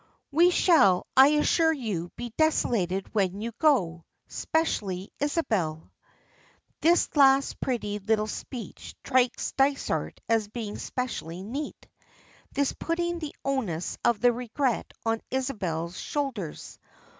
"We 0.31 0.49
shall, 0.49 1.05
I 1.15 1.27
assure 1.27 1.71
you, 1.73 2.09
be 2.15 2.33
desolated 2.35 3.13
when 3.13 3.39
you 3.39 3.51
go, 3.59 4.03
specially 4.27 5.13
Isabel." 5.19 5.91
This 6.79 7.07
last 7.15 7.59
pretty 7.61 7.99
little 7.99 8.25
speech 8.25 8.95
strikes 9.05 9.51
Dysart 9.51 10.19
as 10.27 10.47
being 10.47 10.79
specially 10.79 11.43
neat: 11.43 11.87
This 12.51 12.73
putting 12.73 13.19
the 13.19 13.35
onus 13.45 13.99
of 14.03 14.19
the 14.19 14.33
regret 14.33 14.91
on 15.05 15.19
to 15.19 15.25
Isabel's 15.29 15.99
shoulders. 15.99 16.79